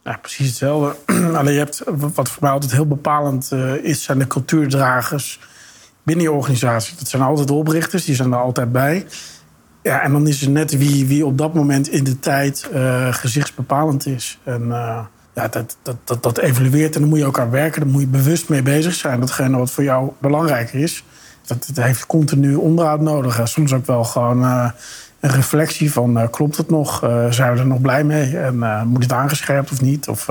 Ja, 0.03 0.17
precies 0.21 0.47
hetzelfde. 0.47 0.95
Alleen 1.37 1.53
je 1.53 1.59
hebt, 1.59 1.83
wat 2.13 2.29
voor 2.29 2.41
mij 2.41 2.51
altijd 2.51 2.71
heel 2.71 2.87
bepalend 2.87 3.51
eh, 3.51 3.75
is, 3.75 4.03
zijn 4.03 4.19
de 4.19 4.27
cultuurdragers 4.27 5.39
binnen 6.03 6.25
je 6.25 6.31
organisatie. 6.31 6.95
Dat 6.97 7.07
zijn 7.07 7.21
altijd 7.21 7.47
de 7.47 7.53
oprichters, 7.53 8.05
die 8.05 8.15
zijn 8.15 8.31
er 8.31 8.39
altijd 8.39 8.71
bij. 8.71 9.05
Ja, 9.83 10.01
en 10.01 10.11
dan 10.11 10.27
is 10.27 10.41
het 10.41 10.49
net 10.49 10.77
wie, 10.77 11.05
wie 11.05 11.25
op 11.25 11.37
dat 11.37 11.53
moment 11.53 11.89
in 11.89 12.03
de 12.03 12.19
tijd 12.19 12.69
eh, 12.73 13.13
gezichtsbepalend 13.13 14.05
is. 14.05 14.39
En 14.43 14.61
eh, 14.61 14.99
ja, 15.33 15.47
dat, 15.47 15.77
dat, 15.81 15.95
dat, 16.03 16.23
dat 16.23 16.37
evolueert 16.37 16.95
en 16.95 17.01
daar 17.01 17.09
moet 17.09 17.19
je 17.19 17.25
ook 17.25 17.39
aan 17.39 17.49
werken. 17.49 17.81
Daar 17.81 17.89
moet 17.89 18.01
je 18.01 18.07
bewust 18.07 18.49
mee 18.49 18.61
bezig 18.61 18.93
zijn. 18.93 19.19
Datgene 19.19 19.57
wat 19.57 19.71
voor 19.71 19.83
jou 19.83 20.11
belangrijker 20.17 20.79
is, 20.79 21.03
dat, 21.45 21.69
heeft 21.73 22.05
continu 22.05 22.55
onderhoud 22.55 23.01
nodig. 23.01 23.39
En 23.39 23.47
soms 23.47 23.73
ook 23.73 23.85
wel 23.85 24.03
gewoon 24.03 24.43
eh, 24.43 24.69
een 25.19 25.29
reflectie 25.29 25.91
van 25.91 26.17
uh, 26.17 26.27
klopt 26.31 26.57
het 26.57 26.69
nog? 26.69 27.03
Uh, 27.03 27.31
zijn 27.31 27.53
we 27.53 27.59
er 27.59 27.67
nog 27.67 27.81
blij 27.81 28.03
mee? 28.03 28.37
En 28.37 28.87
moet 28.87 29.03
het 29.03 29.11
aangescherpt 29.11 29.71
of 29.71 29.81
niet? 29.81 30.07
Of, 30.07 30.27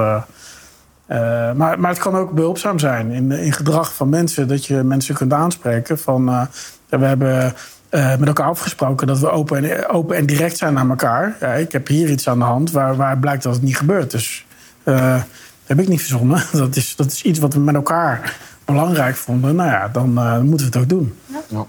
maar, 1.54 1.80
maar 1.80 1.90
het 1.90 1.98
kan 1.98 2.16
ook 2.16 2.32
behulpzaam 2.32 2.78
zijn 2.78 3.10
in, 3.10 3.32
in 3.32 3.52
gedrag 3.52 3.94
van 3.94 4.08
mensen. 4.08 4.48
Dat 4.48 4.66
je 4.66 4.82
mensen 4.82 5.14
kunt 5.14 5.32
aanspreken 5.32 5.98
van... 5.98 6.48
we 6.88 7.06
hebben 7.06 7.54
met 7.90 8.26
elkaar 8.26 8.46
afgesproken 8.46 9.06
dat 9.06 9.18
we 9.18 9.30
open 9.30 9.64
en, 9.64 9.88
open 9.88 10.16
en 10.16 10.26
direct 10.26 10.56
zijn 10.56 10.74
naar 10.74 10.88
elkaar. 10.88 11.58
Ik 11.58 11.72
heb 11.72 11.86
hier 11.86 12.10
iets 12.10 12.28
aan 12.28 12.38
de 12.38 12.44
hand 12.44 12.70
waar, 12.70 12.96
waar 12.96 13.18
blijkt 13.18 13.42
dat 13.42 13.54
het 13.54 13.62
niet 13.62 13.76
gebeurt. 13.76 14.10
Dus 14.10 14.46
dat 14.84 15.24
heb 15.66 15.80
ik 15.80 15.88
niet 15.88 16.00
verzonnen. 16.00 16.42
Dat 16.52 16.76
is, 16.76 16.96
dat 16.96 17.12
is 17.12 17.22
iets 17.22 17.38
wat 17.38 17.54
we 17.54 17.60
met 17.60 17.74
elkaar 17.74 18.36
belangrijk 18.72 19.16
vonden. 19.16 19.54
Nou 19.54 19.70
ja, 19.70 19.88
dan 19.88 20.12
moeten 20.46 20.70
we 20.70 20.72
het 20.72 20.82
ook 20.82 20.88
doen. 20.88 21.18
Ja. 21.48 21.66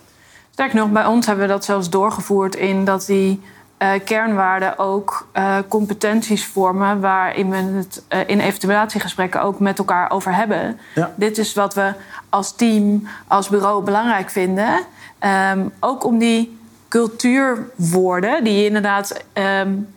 Sterk 0.51 0.73
nog, 0.73 0.89
bij 0.89 1.05
ons 1.05 1.25
hebben 1.25 1.45
we 1.45 1.51
dat 1.51 1.65
zelfs 1.65 1.89
doorgevoerd 1.89 2.55
in 2.55 2.85
dat 2.85 3.05
die 3.05 3.41
uh, 3.79 3.89
kernwaarden 4.05 4.79
ook 4.79 5.27
uh, 5.33 5.57
competenties 5.67 6.45
vormen 6.45 6.99
waarin 6.99 7.49
we 7.49 7.55
het 7.55 8.03
uh, 8.09 8.19
in 8.25 8.39
evaluatiegesprekken 8.39 9.41
ook 9.41 9.59
met 9.59 9.77
elkaar 9.77 10.11
over 10.11 10.35
hebben. 10.35 10.79
Ja. 10.95 11.11
Dit 11.15 11.37
is 11.37 11.53
wat 11.53 11.73
we 11.73 11.93
als 12.29 12.55
team, 12.55 13.07
als 13.27 13.49
bureau 13.49 13.83
belangrijk 13.83 14.29
vinden. 14.29 14.79
Um, 15.51 15.71
ook 15.79 16.03
om 16.03 16.17
die 16.17 16.57
cultuurwoorden, 16.87 18.43
die 18.43 18.65
inderdaad. 18.65 19.23
Um, 19.33 19.87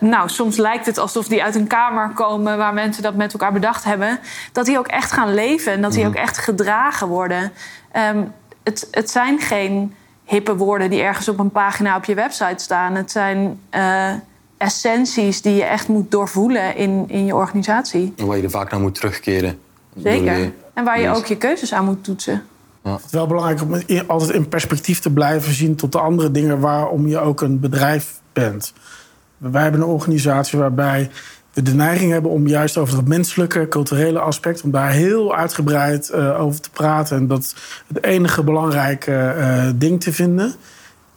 nou, 0.00 0.28
soms 0.28 0.56
lijkt 0.56 0.86
het 0.86 0.98
alsof 0.98 1.28
die 1.28 1.42
uit 1.42 1.54
een 1.54 1.66
kamer 1.66 2.08
komen 2.08 2.56
waar 2.56 2.74
mensen 2.74 3.02
dat 3.02 3.14
met 3.14 3.32
elkaar 3.32 3.52
bedacht 3.52 3.84
hebben. 3.84 4.18
Dat 4.52 4.66
die 4.66 4.78
ook 4.78 4.88
echt 4.88 5.12
gaan 5.12 5.34
leven 5.34 5.72
en 5.72 5.82
dat 5.82 5.92
die 5.92 6.02
mm. 6.02 6.08
ook 6.08 6.14
echt 6.14 6.38
gedragen 6.38 7.08
worden. 7.08 7.52
Um, 8.14 8.32
het, 8.62 8.88
het 8.90 9.10
zijn 9.10 9.40
geen 9.40 9.94
hippe 10.24 10.56
woorden 10.56 10.90
die 10.90 11.02
ergens 11.02 11.28
op 11.28 11.38
een 11.38 11.50
pagina 11.50 11.96
op 11.96 12.04
je 12.04 12.14
website 12.14 12.62
staan. 12.64 12.94
Het 12.94 13.10
zijn 13.10 13.60
uh, 13.74 14.12
essenties 14.56 15.42
die 15.42 15.54
je 15.54 15.64
echt 15.64 15.88
moet 15.88 16.10
doorvoelen 16.10 16.76
in, 16.76 17.04
in 17.08 17.26
je 17.26 17.34
organisatie. 17.34 18.12
En 18.16 18.26
waar 18.26 18.36
je 18.36 18.42
er 18.42 18.50
vaak 18.50 18.70
naar 18.70 18.80
moet 18.80 18.94
terugkeren. 18.94 19.58
Zeker. 19.96 20.52
En 20.74 20.84
waar 20.84 21.00
je 21.00 21.08
ook 21.08 21.26
je 21.26 21.36
keuzes 21.36 21.72
aan 21.72 21.84
moet 21.84 22.04
toetsen. 22.04 22.42
Ja. 22.82 22.92
Het 22.92 23.04
is 23.04 23.10
wel 23.10 23.26
belangrijk 23.26 23.62
om 23.62 23.82
altijd 24.06 24.30
in 24.30 24.48
perspectief 24.48 25.00
te 25.00 25.12
blijven 25.12 25.52
zien 25.52 25.76
tot 25.76 25.92
de 25.92 25.98
andere 25.98 26.30
dingen 26.30 26.60
waarom 26.60 27.06
je 27.06 27.18
ook 27.18 27.40
een 27.40 27.60
bedrijf 27.60 28.20
bent. 28.32 28.72
Wij 29.38 29.62
hebben 29.62 29.80
een 29.80 29.86
organisatie 29.86 30.58
waarbij 30.58 31.10
we 31.56 31.62
de 31.62 31.74
neiging 31.74 32.12
hebben 32.12 32.30
om 32.30 32.46
juist 32.46 32.76
over 32.76 32.96
het 32.96 33.08
menselijke, 33.08 33.68
culturele 33.68 34.18
aspect, 34.18 34.62
om 34.62 34.70
daar 34.70 34.90
heel 34.90 35.36
uitgebreid 35.36 36.10
uh, 36.14 36.40
over 36.40 36.60
te 36.60 36.70
praten. 36.70 37.16
En 37.16 37.26
dat 37.26 37.54
het 37.86 38.04
enige 38.04 38.44
belangrijke 38.44 39.34
uh, 39.38 39.70
ding 39.74 40.00
te 40.00 40.12
vinden. 40.12 40.54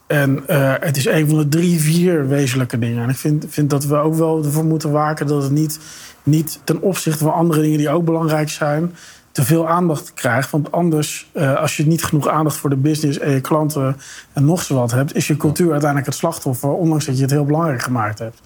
En 0.07 0.43
uh, 0.49 0.73
het 0.79 0.97
is 0.97 1.05
een 1.05 1.27
van 1.29 1.37
de 1.37 1.47
drie, 1.47 1.79
vier 1.79 2.27
wezenlijke 2.27 2.79
dingen. 2.79 3.03
En 3.03 3.09
ik 3.09 3.15
vind, 3.15 3.45
vind 3.49 3.69
dat 3.69 3.85
we 3.85 3.95
ook 3.95 4.15
wel 4.15 4.43
ervoor 4.43 4.65
moeten 4.65 4.91
waken 4.91 5.27
dat 5.27 5.43
het 5.43 5.51
niet, 5.51 5.79
niet 6.23 6.59
ten 6.63 6.81
opzichte 6.81 7.23
van 7.23 7.33
andere 7.33 7.61
dingen 7.61 7.77
die 7.77 7.89
ook 7.89 8.05
belangrijk 8.05 8.49
zijn, 8.49 8.95
te 9.39 9.45
veel 9.45 9.67
aandacht 9.67 10.13
krijgt. 10.13 10.51
Want 10.51 10.71
anders, 10.71 11.31
als 11.57 11.77
je 11.77 11.87
niet 11.87 12.03
genoeg 12.03 12.27
aandacht 12.27 12.57
voor 12.57 12.69
de 12.69 12.75
business 12.75 13.19
en 13.19 13.31
je 13.31 13.41
klanten 13.41 13.97
en 14.33 14.45
nog 14.45 14.63
zo 14.63 14.75
wat 14.75 14.91
hebt, 14.91 15.15
is 15.15 15.27
je 15.27 15.37
cultuur 15.37 15.71
uiteindelijk 15.71 16.09
het 16.09 16.19
slachtoffer, 16.19 16.69
ondanks 16.69 17.05
dat 17.05 17.15
je 17.15 17.21
het 17.21 17.31
heel 17.31 17.45
belangrijk 17.45 17.81
gemaakt 17.81 18.19
hebt. 18.19 18.41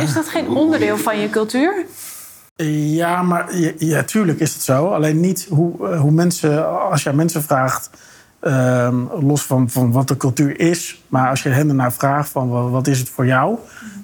Is 0.00 0.14
dat 0.14 0.28
geen 0.28 0.48
onderdeel 0.48 0.96
van 0.96 1.18
je 1.18 1.30
cultuur? 1.30 1.84
Ja, 2.72 3.22
maar 3.22 3.56
ja, 3.78 4.02
tuurlijk 4.02 4.40
is 4.40 4.54
het 4.54 4.62
zo. 4.62 4.86
Alleen 4.86 5.20
niet 5.20 5.46
hoe, 5.50 5.88
eh, 5.88 6.00
hoe 6.00 6.10
mensen, 6.10 6.80
als 6.90 7.02
je 7.02 7.12
mensen 7.12 7.42
vraagt, 7.42 7.90
uh, 8.42 8.94
los 9.20 9.42
van, 9.42 9.70
van 9.70 9.92
wat 9.92 10.08
de 10.08 10.16
cultuur 10.16 10.60
is, 10.60 11.02
maar 11.08 11.30
als 11.30 11.42
je 11.42 11.48
hen 11.48 11.68
ernaar 11.68 11.92
vraagt 11.92 12.28
van 12.28 12.70
wat 12.70 12.86
is 12.86 12.98
het 12.98 13.08
voor 13.08 13.26
jou, 13.26 13.58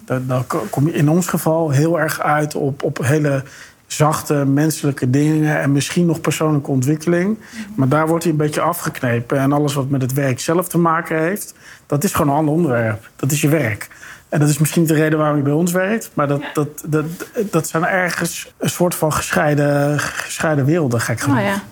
dan, 0.05 0.25
dan 0.27 0.47
kom 0.71 0.87
je 0.87 0.93
in 0.93 1.09
ons 1.09 1.27
geval 1.27 1.71
heel 1.71 2.01
erg 2.01 2.21
uit 2.21 2.55
op, 2.55 2.83
op 2.83 2.99
hele 2.99 3.43
zachte 3.87 4.35
menselijke 4.35 5.11
dingen 5.11 5.61
en 5.61 5.73
misschien 5.73 6.07
nog 6.07 6.21
persoonlijke 6.21 6.71
ontwikkeling. 6.71 7.39
Maar 7.75 7.89
daar 7.89 8.07
wordt 8.07 8.25
hij 8.25 8.33
een 8.33 8.39
beetje 8.39 8.61
afgeknepen. 8.61 9.39
En 9.39 9.53
alles 9.53 9.75
wat 9.75 9.89
met 9.89 10.03
het 10.03 10.13
werk 10.13 10.41
zelf 10.41 10.69
te 10.69 10.79
maken 10.79 11.19
heeft, 11.19 11.55
dat 11.87 12.05
is 12.05 12.13
gewoon 12.13 12.33
een 12.33 12.39
ander 12.39 12.55
onderwerp. 12.55 13.11
Dat 13.17 13.33
is 13.33 13.41
je 13.41 13.49
werk. 13.49 13.89
En 14.29 14.41
dat 14.41 14.49
is 14.49 14.59
misschien 14.59 14.83
niet 14.83 14.91
de 14.91 14.97
reden 14.97 15.19
waarom 15.19 15.37
je 15.37 15.43
bij 15.43 15.53
ons 15.53 15.73
werkt. 15.73 16.11
Maar 16.15 16.29
dat, 16.29 16.43
dat, 16.53 16.69
dat, 16.87 17.05
dat 17.51 17.69
zijn 17.69 17.85
ergens 17.85 18.53
een 18.59 18.71
soort 18.71 18.95
van 18.95 19.13
gescheiden, 19.13 20.01
gescheiden 20.01 20.65
werelden, 20.65 21.01
gek 21.01 21.21
genoeg. 21.21 21.39
Oh, 21.39 21.45
ja. 21.45 21.63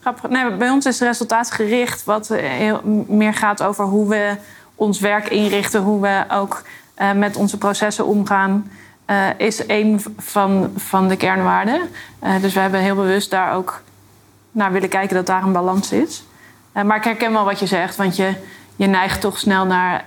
Grappig. 0.00 0.30
Nee, 0.30 0.56
bij 0.56 0.70
ons 0.70 0.86
is 0.86 0.98
het 0.98 1.08
resultaatgericht. 1.08 2.04
Wat 2.04 2.28
heel, 2.28 2.80
meer 3.08 3.34
gaat 3.34 3.62
over 3.62 3.84
hoe 3.84 4.08
we 4.08 4.36
ons 4.74 5.00
werk 5.00 5.28
inrichten. 5.28 5.82
Hoe 5.82 6.00
we 6.00 6.24
ook 6.30 6.62
uh, 6.98 7.12
met 7.12 7.36
onze 7.36 7.58
processen 7.58 8.06
omgaan. 8.06 8.70
Uh, 9.10 9.26
is 9.36 9.68
een 9.68 10.02
van, 10.16 10.72
van 10.76 11.08
de 11.08 11.16
kernwaarden. 11.16 11.80
Uh, 12.24 12.40
dus 12.40 12.54
we 12.54 12.60
hebben 12.60 12.80
heel 12.80 12.94
bewust 12.94 13.30
daar 13.30 13.54
ook 13.54 13.82
naar 14.50 14.72
willen 14.72 14.88
kijken 14.88 15.16
dat 15.16 15.26
daar 15.26 15.42
een 15.42 15.52
balans 15.52 15.92
is. 15.92 16.24
maar 16.72 16.96
ik 16.96 17.04
herken 17.04 17.32
wel 17.32 17.44
wat 17.44 17.58
je 17.58 17.66
zegt. 17.66 17.96
Want 17.96 18.16
je, 18.16 18.32
je 18.76 18.86
neigt 18.86 19.20
toch 19.20 19.38
snel 19.38 19.66
naar 19.66 20.04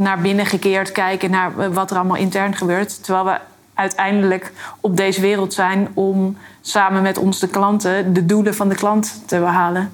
naar 0.00 0.20
binnen 0.20 0.46
gekeerd 0.46 0.92
kijken 0.92 1.30
naar 1.30 1.58
eh, 1.58 1.68
wat 1.68 1.90
er 1.90 1.96
allemaal 1.96 2.16
intern 2.16 2.56
gebeurt. 2.56 3.04
Terwijl 3.04 3.24
we 3.24 3.38
uiteindelijk 3.74 4.52
op 4.80 4.96
deze 4.96 5.20
wereld 5.20 5.54
zijn 5.54 5.88
om 5.94 6.36
samen 6.60 7.02
met 7.02 7.18
onze 7.18 7.48
klanten 7.48 8.12
de 8.12 8.26
doelen 8.26 8.54
van 8.54 8.68
de 8.68 8.74
klant 8.74 9.22
te 9.26 9.38
behalen. 9.38 9.92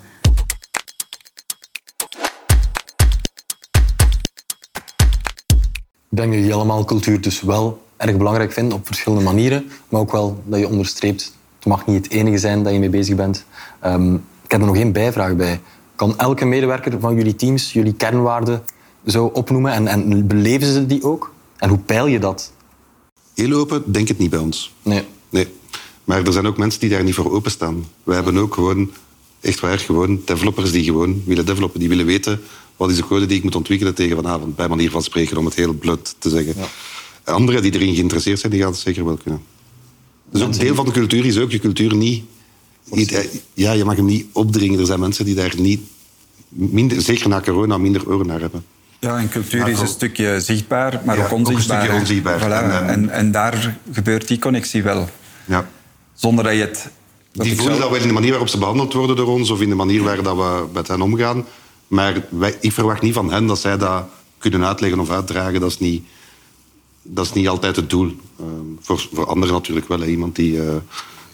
Denk 6.16 6.32
dat 6.32 6.44
je 6.44 6.52
allemaal 6.52 6.84
cultuur 6.84 7.20
dus 7.20 7.40
wel 7.40 7.82
erg 7.96 8.16
belangrijk 8.16 8.52
vindt 8.52 8.74
op 8.74 8.86
verschillende 8.86 9.24
manieren. 9.24 9.70
Maar 9.88 10.00
ook 10.00 10.12
wel 10.12 10.42
dat 10.44 10.58
je 10.58 10.68
onderstreept, 10.68 11.32
het 11.58 11.66
mag 11.66 11.86
niet 11.86 12.04
het 12.04 12.12
enige 12.12 12.38
zijn 12.38 12.62
dat 12.62 12.72
je 12.72 12.78
mee 12.78 12.90
bezig 12.90 13.16
bent. 13.16 13.44
Um, 13.84 14.14
ik 14.44 14.50
heb 14.50 14.60
er 14.60 14.66
nog 14.66 14.76
één 14.76 14.92
bijvraag 14.92 15.36
bij. 15.36 15.60
Kan 15.94 16.18
elke 16.18 16.44
medewerker 16.44 17.00
van 17.00 17.14
jullie 17.14 17.36
teams 17.36 17.72
jullie 17.72 17.94
kernwaarden 17.94 18.62
zo 19.06 19.24
opnoemen? 19.24 19.72
En, 19.72 19.86
en 19.86 20.26
beleven 20.26 20.72
ze 20.72 20.86
die 20.86 21.02
ook? 21.02 21.32
En 21.56 21.68
hoe 21.68 21.78
peil 21.78 22.06
je 22.06 22.18
dat? 22.18 22.52
Heel 23.34 23.52
open, 23.52 23.92
denk 23.92 24.08
het 24.08 24.18
niet 24.18 24.30
bij 24.30 24.38
ons. 24.38 24.74
Nee. 24.82 25.04
Nee. 25.28 25.48
Maar 26.04 26.26
er 26.26 26.32
zijn 26.32 26.46
ook 26.46 26.56
mensen 26.56 26.80
die 26.80 26.90
daar 26.90 27.04
niet 27.04 27.14
voor 27.14 27.32
openstaan. 27.32 27.84
Wij 28.04 28.14
hebben 28.14 28.36
ook 28.36 28.54
gewoon, 28.54 28.90
echt 29.40 29.60
waar, 29.60 29.78
gewoon 29.78 30.22
developers 30.24 30.72
die 30.72 30.84
gewoon 30.84 31.22
willen 31.26 31.46
developen. 31.46 31.80
Die 31.80 31.88
willen 31.88 32.06
weten, 32.06 32.40
wat 32.76 32.90
is 32.90 32.96
de 32.96 33.04
code 33.04 33.26
die 33.26 33.36
ik 33.36 33.42
moet 33.42 33.54
ontwikkelen 33.54 33.94
tegen 33.94 34.16
vanavond? 34.16 34.56
Bij 34.56 34.68
manier 34.68 34.90
van 34.90 35.02
spreken, 35.02 35.36
om 35.36 35.44
het 35.44 35.54
heel 35.54 35.72
blunt 35.72 36.14
te 36.18 36.28
zeggen. 36.28 36.54
Ja. 36.56 37.32
Anderen 37.32 37.62
die 37.62 37.74
erin 37.74 37.94
geïnteresseerd 37.94 38.38
zijn, 38.38 38.52
die 38.52 38.60
gaan 38.60 38.70
het 38.70 38.80
zeker 38.80 39.04
wel 39.04 39.16
kunnen. 39.16 39.42
Dus 40.30 40.40
een 40.40 40.50
deel 40.50 40.74
van 40.74 40.84
de 40.84 40.90
cultuur 40.90 41.24
is 41.24 41.38
ook 41.38 41.50
je 41.50 41.58
cultuur 41.58 41.94
niet... 41.94 42.24
Ja, 43.54 43.72
je 43.72 43.84
mag 43.84 43.96
hem 43.96 44.04
niet 44.04 44.26
opdringen. 44.32 44.80
Er 44.80 44.86
zijn 44.86 45.00
mensen 45.00 45.24
die 45.24 45.34
daar 45.34 45.54
niet, 45.56 45.80
minder, 46.48 47.00
zeker 47.00 47.28
na 47.28 47.40
corona, 47.40 47.78
minder 47.78 48.08
oren 48.08 48.26
naar 48.26 48.40
hebben. 48.40 48.64
Ja, 49.00 49.18
en 49.18 49.28
cultuur 49.28 49.68
is 49.68 49.80
een 49.80 49.86
stukje 49.86 50.40
zichtbaar, 50.40 51.02
maar 51.04 51.18
ook 51.18 51.32
onzichtbaar. 51.32 51.82
Ook 51.82 51.88
een 51.88 52.00
onzichtbaar. 52.00 52.40
Voilà. 52.40 52.88
En, 52.88 53.10
en, 53.10 53.30
daar 53.30 53.78
gebeurt 53.92 54.28
die 54.28 54.38
connectie 54.38 54.82
wel. 54.82 55.08
Ja. 55.44 55.68
Zonder 56.14 56.44
dat 56.44 56.52
je 56.52 56.60
het... 56.60 56.90
Die 57.32 57.56
voelen 57.56 57.78
dat 57.78 57.90
wel 57.90 58.00
in 58.00 58.08
de 58.08 58.14
manier 58.14 58.30
waarop 58.30 58.48
ze 58.48 58.58
behandeld 58.58 58.92
worden 58.92 59.16
door 59.16 59.26
ons, 59.26 59.50
of 59.50 59.60
in 59.60 59.68
de 59.68 59.74
manier 59.74 60.02
waar 60.02 60.22
dat 60.22 60.36
we 60.36 60.64
met 60.72 60.88
hen 60.88 61.00
omgaan. 61.00 61.44
Maar 61.88 62.26
wij, 62.28 62.56
ik 62.60 62.72
verwacht 62.72 63.02
niet 63.02 63.14
van 63.14 63.32
hen 63.32 63.46
dat 63.46 63.58
zij 63.58 63.76
dat 63.76 64.04
kunnen 64.38 64.64
uitleggen 64.64 65.00
of 65.00 65.10
uitdragen. 65.10 65.60
Dat 65.60 65.70
is 65.70 65.78
niet, 65.78 66.04
dat 67.02 67.24
is 67.24 67.32
niet 67.32 67.48
altijd 67.48 67.76
het 67.76 67.90
doel. 67.90 68.06
Uh, 68.40 68.46
voor, 68.80 69.08
voor 69.12 69.26
anderen 69.26 69.54
natuurlijk 69.54 69.88
wel. 69.88 70.00
Hè. 70.00 70.06
Iemand 70.06 70.36
die 70.36 70.52
uh, 70.52 70.74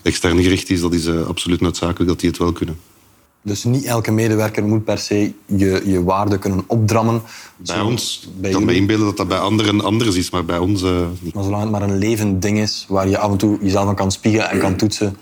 extern 0.03 0.43
gericht 0.43 0.71
is, 0.71 0.81
dat 0.81 0.93
is 0.93 1.07
uh, 1.07 1.27
absoluut 1.27 1.61
noodzakelijk 1.61 2.11
dat 2.11 2.21
die 2.21 2.29
het 2.29 2.39
wel 2.39 2.53
kunnen. 2.53 2.79
Dus 3.45 3.65
niet 3.65 3.85
elke 3.85 4.11
medewerker 4.11 4.65
moet 4.65 4.85
per 4.85 4.99
se 4.99 5.33
je, 5.47 5.83
je 5.85 6.03
waarde 6.03 6.39
kunnen 6.39 6.65
opdrammen. 6.67 7.23
Bij 7.57 7.81
ons 7.81 8.29
bij 8.37 8.51
kan 8.51 8.65
me 8.65 8.75
inbeelden 8.75 9.07
dat 9.07 9.17
dat 9.17 9.29
bij 9.29 9.39
anderen 9.39 9.81
anders 9.81 10.17
is, 10.17 10.31
maar 10.31 10.45
bij 10.45 10.59
ons 10.59 10.83
uh, 10.83 11.07
niet. 11.21 11.35
Maar 11.35 11.45
zolang 11.45 11.63
het 11.63 11.71
maar 11.71 11.83
een 11.83 11.99
levend 11.99 12.43
ding 12.43 12.59
is, 12.59 12.87
waar 12.89 13.09
je 13.09 13.19
af 13.19 13.31
en 13.31 13.37
toe 13.37 13.59
jezelf 13.61 13.89
aan 13.89 13.95
kan 13.95 14.13
spiegelen 14.13 14.51
en 14.51 14.59
kan 14.59 14.77
toetsen. 14.77 15.17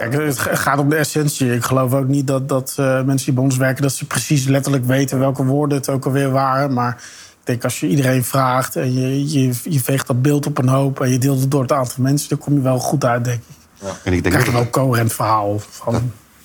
Kijk, 0.00 0.12
het 0.12 0.38
gaat 0.38 0.78
om 0.78 0.88
de 0.88 0.96
essentie. 0.96 1.54
Ik 1.54 1.64
geloof 1.64 1.94
ook 1.94 2.08
niet 2.08 2.26
dat, 2.26 2.48
dat 2.48 2.76
uh, 2.80 3.02
mensen 3.02 3.24
die 3.24 3.34
bij 3.34 3.44
ons 3.44 3.56
werken... 3.56 3.82
dat 3.82 3.92
ze 3.92 4.06
precies 4.06 4.44
letterlijk 4.44 4.84
weten 4.84 5.18
welke 5.18 5.44
woorden 5.44 5.78
het 5.78 5.88
ook 5.88 6.04
alweer 6.04 6.30
waren. 6.30 6.72
Maar 6.72 7.02
ik 7.30 7.46
denk 7.46 7.64
als 7.64 7.80
je 7.80 7.88
iedereen 7.88 8.24
vraagt 8.24 8.76
en 8.76 8.92
je, 8.92 9.30
je, 9.30 9.54
je 9.62 9.80
veegt 9.80 10.06
dat 10.06 10.22
beeld 10.22 10.46
op 10.46 10.58
een 10.58 10.68
hoop... 10.68 11.00
en 11.00 11.10
je 11.10 11.18
deelt 11.18 11.40
het 11.40 11.50
door 11.50 11.62
het 11.62 11.72
aantal 11.72 12.02
mensen, 12.02 12.28
dan 12.28 12.38
kom 12.38 12.54
je 12.54 12.60
wel 12.60 12.78
goed 12.78 13.04
uit, 13.04 13.24
denk 13.24 13.36
ik. 13.36 13.56
Ja. 13.80 13.96
En 14.04 14.12
ik 14.12 14.22
denk 14.22 14.34
krijg 14.34 14.46
je 14.46 14.52
wel 14.52 14.60
een 14.60 14.70
coherent 14.70 15.12
verhaal 15.12 15.58
van 15.58 15.94
het 15.94 16.02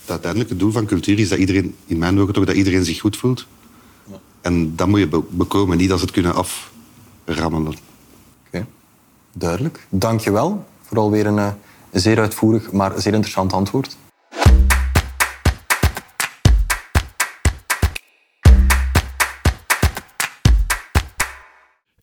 uiteindelijke 0.10 0.56
doel 0.56 0.72
van 0.72 0.86
cultuur 0.86 1.20
is 1.20 1.30
dat 1.30 1.40
iedereen, 1.40 1.76
in 1.86 1.98
mijn 1.98 2.20
ogen 2.20 2.34
toch, 2.34 2.46
dat 2.46 2.56
iedereen 2.56 2.86
zich 2.86 3.00
goed 3.00 3.18
voelt. 3.18 3.48
Ja. 4.04 4.16
En 4.42 4.76
dat 4.76 4.88
moet 4.88 5.00
je 5.00 5.24
bekomen, 5.30 5.78
niet 5.78 5.92
als 5.92 6.02
het 6.02 6.12
kunnen 6.12 6.36
aframmelen. 6.36 7.68
Oké, 7.68 7.78
okay. 8.48 8.66
duidelijk. 9.34 9.88
Dank 9.90 10.20
je 10.20 10.32
wel. 10.32 10.66
Vooral 10.82 11.12
weer 11.12 11.26
een, 11.26 11.40
eh, 11.40 11.46
een 11.46 11.54
zeer 12.00 12.20
uitvoerig, 12.20 12.72
maar 12.72 12.92
zeer 12.96 13.14
interessant 13.14 13.54
antwoord. 13.54 13.98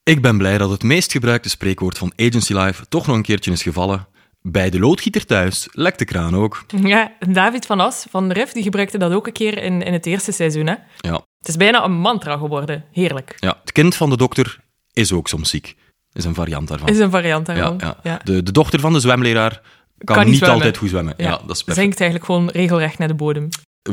Ik 0.02 0.22
ben 0.22 0.38
blij 0.38 0.58
dat 0.58 0.70
het 0.70 0.82
meest 0.82 1.12
gebruikte 1.12 1.48
spreekwoord 1.48 1.98
van 1.98 2.12
Agency 2.16 2.54
Life 2.54 2.86
toch 2.88 3.06
nog 3.06 3.16
een 3.16 3.22
keertje 3.22 3.50
is 3.52 3.62
gevallen. 3.62 4.06
Bij 4.40 4.70
de 4.70 4.78
loodgieter 4.78 5.26
thuis 5.26 5.68
lekt 5.72 5.98
de 5.98 6.04
kraan 6.04 6.36
ook. 6.36 6.64
Ja, 6.82 7.12
David 7.28 7.66
van 7.66 7.80
As 7.80 8.06
van 8.10 8.28
de 8.28 8.34
RIF 8.34 8.52
die 8.52 8.62
gebruikte 8.62 8.98
dat 8.98 9.12
ook 9.12 9.26
een 9.26 9.32
keer 9.32 9.62
in, 9.62 9.82
in 9.82 9.92
het 9.92 10.06
eerste 10.06 10.32
seizoen. 10.32 10.66
Hè? 10.66 10.74
Ja, 10.96 11.12
Het 11.38 11.48
is 11.48 11.56
bijna 11.56 11.84
een 11.84 11.92
mantra 11.92 12.36
geworden. 12.36 12.84
Heerlijk. 12.92 13.36
ja. 13.38 13.58
Het 13.60 13.72
kind 13.72 13.94
van 13.94 14.10
de 14.10 14.16
dokter 14.16 14.58
is 14.92 15.12
ook 15.12 15.28
soms 15.28 15.50
ziek. 15.50 15.76
Is 16.12 16.24
een 16.24 16.34
variant 16.34 16.68
daarvan. 16.68 16.88
Is 16.88 16.98
een 16.98 17.10
variant 17.10 17.46
ja, 17.46 17.54
daarvan. 17.54 17.94
ja. 18.02 18.20
De, 18.24 18.42
de 18.42 18.52
dochter 18.52 18.80
van 18.80 18.92
de 18.92 19.00
zwemleraar 19.00 19.60
kan, 20.04 20.16
Kan 20.16 20.26
niet 20.26 20.36
zwemmen. 20.36 20.56
altijd 20.58 20.76
goed 20.76 20.88
zwemmen. 20.88 21.14
Ja, 21.16 21.30
dat 21.30 21.56
is 21.56 21.62
perfect. 21.64 21.76
Zinkt 21.76 22.00
eigenlijk 22.00 22.30
gewoon 22.30 22.48
regelrecht 22.50 22.98
naar 22.98 23.08
de 23.08 23.14
bodem. 23.14 23.48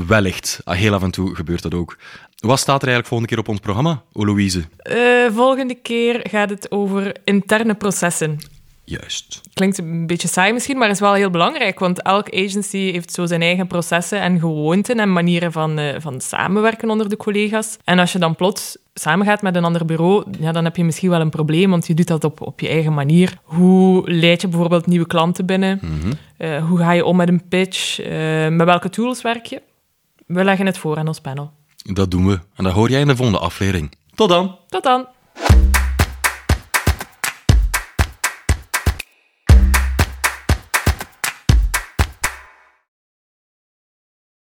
Wellicht. 0.08 0.62
Ah, 0.64 0.76
Heel 0.78 0.94
af 0.94 1.04
en 1.04 1.12
toe 1.12 1.36
gebeurt 1.36 1.62
dat 1.62 1.74
ook. 1.74 1.98
Wat 2.38 2.60
staat 2.60 2.82
er 2.82 2.88
eigenlijk 2.88 3.08
volgende 3.08 3.34
keer 3.34 3.44
op 3.44 3.48
ons 3.50 3.60
programma, 3.60 4.04
Louise? 4.14 4.64
Eh, 4.78 4.96
volgende 5.36 5.76
keer 5.76 6.20
gaat 6.30 6.50
het 6.50 6.72
over 6.72 7.16
interne 7.24 7.74
processen. 7.74 8.38
Juist. 8.90 9.42
Klinkt 9.54 9.78
een 9.78 10.08
beetje 10.08 10.28
saai 10.28 10.54
misschien, 10.54 10.78
maar 10.78 10.90
is 10.90 11.00
wel 11.00 11.14
heel 11.14 11.30
belangrijk. 11.30 11.80
Want 11.80 12.02
elke 12.02 12.46
agency 12.46 12.92
heeft 12.92 13.14
zo 13.14 13.26
zijn 13.26 13.42
eigen 13.42 13.68
processen 13.68 14.22
en 14.22 14.40
gewoonten 14.40 15.00
en 15.00 15.12
manieren 15.12 15.52
van, 15.52 15.78
eh, 15.78 15.96
van 16.00 16.22
samenwerken 16.22 16.90
onder 16.90 17.10
de 17.10 17.18
collega's. 17.18 17.78
En 17.84 18.00
als 18.00 18.12
je 18.12 18.20
dan 18.20 18.36
plots 18.36 18.78
samengaat 18.94 19.42
met 19.42 19.56
een 19.56 19.64
ander 19.64 19.86
bureau, 19.86 20.24
ja, 20.40 20.52
dan 20.52 20.64
heb 20.64 20.76
je 20.76 20.84
misschien 20.84 21.10
wel 21.10 21.22
een 21.22 21.30
probleem, 21.30 21.70
want 21.70 21.88
je 21.88 21.94
doet 21.94 22.08
dat 22.08 22.24
op, 22.24 22.42
op 22.42 22.60
je 22.60 22.68
eigen 22.68 22.94
manier. 22.94 23.40
Hoe 23.44 24.12
leid 24.12 24.42
je 24.42 24.48
bijvoorbeeld 24.48 24.86
nieuwe 24.86 25.08
klanten 25.08 25.46
binnen? 25.46 25.80
Eh, 26.38 26.68
hoe 26.68 26.78
ga 26.78 26.92
je 26.92 27.06
om 27.06 27.16
met 27.16 27.28
een 27.28 27.48
pitch? 27.48 28.00
Eh, 28.00 28.48
met 28.48 28.66
welke 28.66 28.90
tools 28.90 29.22
werk 29.22 29.46
je? 29.46 29.62
We 30.26 30.44
leggen 30.44 30.66
het 30.66 30.78
voor 30.78 30.98
aan 30.98 31.08
ons 31.08 31.20
panel. 31.20 31.52
Dat 31.94 32.12
doen 32.12 32.28
we. 32.28 32.40
En 32.56 32.64
dat 32.64 32.74
hoor 32.74 32.90
jij 32.90 33.02
in 33.02 33.08
de 33.08 33.16
volgende 33.16 33.40
aflevering. 33.40 33.92
Tot 34.16 34.30
dan! 34.30 34.58
Tot 34.68 34.84
dan! 34.84 35.08